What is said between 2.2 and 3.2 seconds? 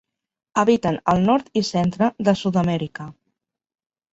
de Sud-amèrica.